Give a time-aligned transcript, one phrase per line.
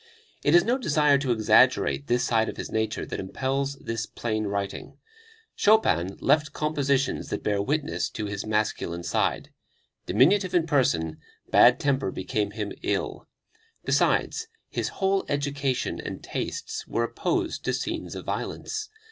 [0.43, 4.47] It is no desire to exaggerate this side of his nature that impels this plain
[4.47, 4.97] writing.
[5.55, 9.51] Chopin left compositions that bear witness to his masculine side.
[10.07, 11.19] Diminutive in person,
[11.51, 13.27] bad temper became him ill;
[13.85, 18.89] besides, his whole education and tastes were opposed to scenes of violence.